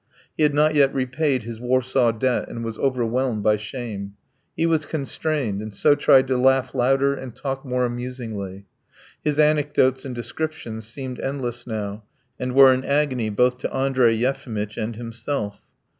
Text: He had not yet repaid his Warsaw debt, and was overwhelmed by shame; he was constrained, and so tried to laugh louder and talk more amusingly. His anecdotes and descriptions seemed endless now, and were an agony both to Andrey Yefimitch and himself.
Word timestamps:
He 0.35 0.41
had 0.41 0.55
not 0.55 0.73
yet 0.73 0.91
repaid 0.95 1.43
his 1.43 1.59
Warsaw 1.61 2.13
debt, 2.13 2.49
and 2.49 2.65
was 2.65 2.79
overwhelmed 2.79 3.43
by 3.43 3.57
shame; 3.57 4.15
he 4.57 4.65
was 4.65 4.87
constrained, 4.87 5.61
and 5.61 5.71
so 5.71 5.93
tried 5.93 6.25
to 6.25 6.39
laugh 6.39 6.73
louder 6.73 7.13
and 7.13 7.35
talk 7.35 7.63
more 7.63 7.85
amusingly. 7.85 8.65
His 9.23 9.37
anecdotes 9.37 10.03
and 10.03 10.15
descriptions 10.15 10.87
seemed 10.87 11.19
endless 11.19 11.67
now, 11.67 12.03
and 12.39 12.55
were 12.55 12.73
an 12.73 12.83
agony 12.83 13.29
both 13.29 13.59
to 13.59 13.71
Andrey 13.71 14.15
Yefimitch 14.15 14.75
and 14.75 14.95
himself. 14.95 15.61